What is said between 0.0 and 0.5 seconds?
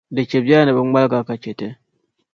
Di chɛ